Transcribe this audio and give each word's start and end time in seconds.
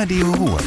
Radio 0.00 0.30
Ruhr. 0.30 0.58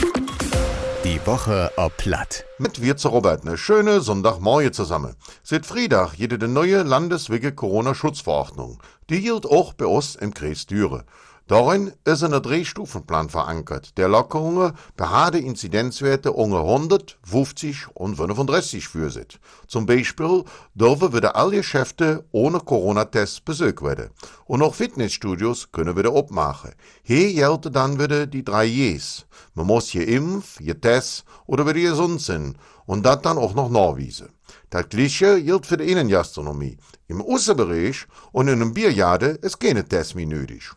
Die 1.05 1.25
Woche 1.25 1.71
ob 1.77 1.95
Platt. 1.95 2.43
Mit 2.57 2.81
wir 2.81 2.97
zu 2.97 3.07
Robert 3.07 3.45
ne 3.45 3.57
schöne 3.57 4.01
Sonntagmorgen 4.01 4.73
zusammen. 4.73 5.15
Seit 5.41 5.65
Freitag 5.65 6.15
jede 6.15 6.37
de 6.37 6.49
neue 6.49 6.83
landeswege 6.83 7.53
Corona-Schutzverordnung. 7.53 8.81
Die 9.09 9.21
gilt 9.21 9.45
auch 9.45 9.71
bei 9.71 9.85
uns 9.85 10.17
im 10.17 10.33
Kreis 10.33 10.65
Düre. 10.65 11.05
Darin 11.47 11.91
ist 12.05 12.23
ein 12.23 12.31
Drei-Stufenplan 12.31 13.29
verankert, 13.29 13.97
der 13.97 14.07
Lockerungen 14.07 14.71
bei 14.95 15.05
harten 15.07 15.43
Inzidenzwerte 15.43 16.31
unter 16.31 16.61
100, 16.61 17.17
50 17.23 17.87
und 17.93 18.15
35 18.15 18.87
führsieht. 18.87 19.39
Zum 19.67 19.85
Beispiel 19.85 20.45
dürfen 20.75 21.13
wieder 21.13 21.35
alle 21.35 21.57
Geschäfte 21.57 22.23
ohne 22.31 22.59
Corona-Test 22.59 23.43
besucht 23.43 23.81
werden. 23.81 24.11
Und 24.45 24.61
auch 24.61 24.75
Fitnessstudios 24.75 25.71
können 25.73 25.97
wieder 25.97 26.15
abmachen. 26.15 26.71
Hier 27.03 27.33
gelten 27.33 27.73
dann 27.73 27.99
wieder 27.99 28.27
die 28.27 28.45
drei 28.45 28.65
J's. 28.65 29.25
Man 29.53 29.67
muss 29.67 29.91
geimpft, 29.91 30.59
getestet 30.59 31.25
oder 31.47 31.65
wieder 31.67 31.89
gesund 31.91 32.21
sein. 32.21 32.57
Und 32.85 33.05
das 33.05 33.21
dann 33.21 33.37
auch 33.37 33.53
noch 33.53 33.69
nachweisen. 33.69 34.29
Das 34.69 34.87
Gleiche 34.87 35.41
gilt 35.41 35.65
für 35.65 35.77
die 35.77 35.91
Innengastronomie. 35.91 36.77
Im 37.07 37.21
Außenbereich 37.21 38.07
und 38.31 38.47
in 38.47 38.61
einem 38.61 38.73
Bierjade 38.73 39.27
ist 39.41 39.59
keine 39.59 39.85
Test 39.87 40.15
mehr 40.15 40.25
nötig. 40.25 40.71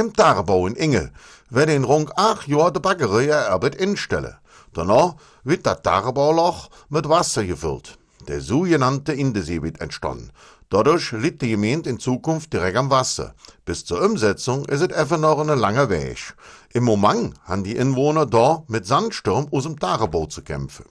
Im 0.00 0.14
Tagebau 0.14 0.66
in 0.66 0.76
Inge 0.76 1.12
werden 1.50 1.76
in 1.76 1.84
rund 1.84 2.16
acht 2.16 2.48
Jahren 2.48 2.72
die 2.72 2.80
Bäckerei 2.80 3.36
Arbeit 3.36 3.74
instellen. 3.74 4.34
Danach 4.72 5.16
wird 5.44 5.66
das 5.66 5.82
Tagebauloch 5.82 6.70
mit 6.88 7.06
Wasser 7.06 7.44
gefüllt. 7.44 7.98
Der 8.26 8.40
sogenannte 8.40 9.12
Indesee 9.12 9.60
wird 9.60 9.82
entstanden. 9.82 10.30
Dadurch 10.70 11.12
liegt 11.12 11.42
die 11.42 11.50
Gemeinde 11.50 11.90
in 11.90 11.98
Zukunft 11.98 12.50
direkt 12.54 12.78
am 12.78 12.88
Wasser. 12.88 13.34
Bis 13.66 13.84
zur 13.84 14.00
Umsetzung 14.02 14.64
ist 14.64 14.80
es 14.80 14.96
einfach 14.96 15.18
noch 15.18 15.38
ein 15.38 15.58
langer 15.58 15.90
Weg. 15.90 16.34
Im 16.72 16.84
Moment 16.84 17.34
haben 17.44 17.62
die 17.62 17.76
Inwohner 17.76 18.24
da 18.24 18.62
mit 18.68 18.86
Sandsturm 18.86 19.48
aus 19.50 19.64
dem 19.64 19.78
Tagebau 19.78 20.24
zu 20.24 20.40
kämpfen. 20.40 20.86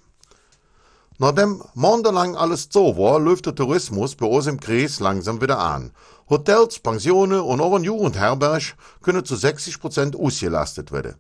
Nachdem 1.22 1.62
monatelang 1.74 2.38
alles 2.38 2.70
so 2.72 2.98
war, 2.98 3.20
läuft 3.20 3.46
der 3.46 3.54
Tourismus 3.54 4.16
bei 4.16 4.26
uns 4.26 4.48
im 4.48 4.58
Kreis 4.58 5.02
langsam 5.02 5.42
wieder 5.42 5.60
an. 5.60 5.92
Hotels, 6.30 6.80
Pensionen 6.80 7.42
und 7.42 7.60
auch 7.60 7.76
ein 7.76 7.84
Jugendherberg 7.84 8.78
können 9.02 9.26
zu 9.26 9.36
60 9.36 9.82
Prozent 9.82 10.16
ausgelastet 10.16 10.94
werden. 10.94 11.16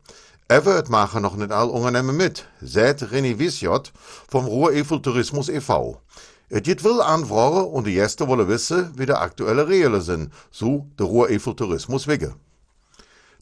Het 0.47 0.87
machen 0.87 1.21
noch 1.21 1.35
nicht 1.35 1.51
alle 1.51 1.71
Unternehmen 1.71 2.15
mit, 2.15 2.47
sagt 2.61 3.03
René 3.03 3.37
Wiesjot 3.39 3.91
vom 4.29 4.45
Ruhr 4.45 4.71
Eiffel 4.71 5.01
Tourismus 5.01 5.49
e.V. 5.49 5.99
Es 6.47 6.63
gibt 6.63 6.85
will 6.85 7.01
Anfragen 7.01 7.65
und 7.65 7.85
die 7.85 7.95
Gäste 7.95 8.25
wollen 8.29 8.47
wissen, 8.47 8.93
wie 8.95 9.05
der 9.05 9.21
aktuelle 9.21 9.67
Regeln 9.67 10.01
sind, 10.01 10.31
so 10.49 10.87
der 10.97 11.07
Ruhr 11.07 11.27
Eiffel 11.27 11.57
Tourismus 11.57 12.07
wege. 12.07 12.35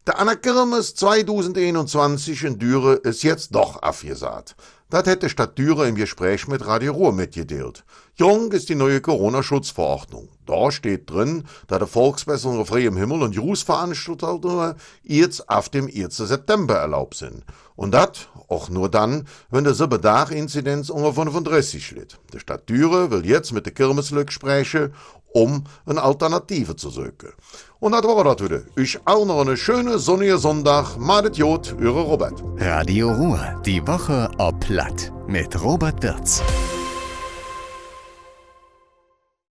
Der 0.08 0.20
Anna 0.22 0.36
Kirmes 0.36 0.96
2021 0.96 2.46
in 2.46 2.58
Düre 2.58 2.94
ist 2.94 3.24
jetzt 3.24 3.54
doch 3.54 3.76
abgesagt. 3.82 4.56
Das 4.90 5.06
hätte 5.06 5.28
Stadt 5.28 5.58
Düre 5.58 5.86
im 5.86 5.96
Gespräch 5.96 6.48
mit 6.48 6.66
Radio 6.66 6.94
Ruhr 6.94 7.12
mitgeteilt. 7.12 7.84
Jung 8.16 8.54
ist 8.54 8.70
die 8.70 8.76
neue 8.76 9.02
Corona-Schutzverordnung. 9.02 10.30
Da 10.46 10.72
steht 10.72 11.10
drin, 11.10 11.44
dass 11.68 11.80
die 11.80 11.88
Volksbesserung 11.88 12.58
auf 12.58 12.70
freiem 12.70 12.96
Himmel 12.96 13.22
und 13.22 13.36
Grußveranstaltungen 13.36 14.76
jetzt 15.04 15.50
auf 15.50 15.68
dem 15.68 15.88
1. 15.94 16.16
September 16.16 16.76
erlaubt 16.76 17.16
sind. 17.16 17.44
Und 17.76 17.92
das 17.92 18.30
auch 18.48 18.70
nur 18.70 18.88
dann, 18.88 19.28
wenn 19.50 19.66
der 19.66 19.74
Siebendach-Inzidenz 19.74 20.90
unter 20.90 21.12
35 21.12 21.92
liegt. 21.92 22.18
Die 22.34 22.40
Stadt 22.40 22.70
Düre 22.70 23.12
will 23.12 23.26
jetzt 23.26 23.52
mit 23.52 23.66
der 23.66 23.74
Kirmeslück 23.74 24.32
sprechen, 24.32 24.94
um 25.38 25.64
eine 25.86 26.02
Alternative 26.02 26.76
zu 26.76 26.90
suchen. 26.90 27.34
Und 27.80 27.92
das 27.92 28.04
war 28.04 28.24
das 28.24 28.44
wieder. 28.44 28.62
Ich 28.76 29.00
auch 29.06 29.26
noch 29.26 29.42
eine 29.42 29.56
schöne 29.56 30.00
sonnige 30.00 30.38
Sonntag. 30.38 30.98
Madet 30.98 31.38
Jod, 31.38 31.76
eure 31.80 32.02
Robert. 32.02 32.44
Radio 32.58 33.12
Ruhr. 33.12 33.62
Die 33.66 33.86
Woche 33.88 34.32
ob 34.40 34.60
Platt. 34.60 35.12
Mit 35.28 35.62
Robert 35.62 36.02
Wirz. 36.02 36.42